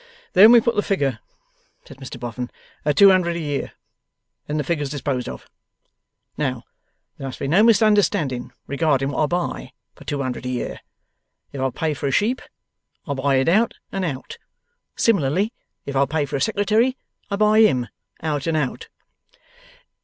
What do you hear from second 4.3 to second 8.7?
Then the figure's disposed of. Now, there must be no misunderstanding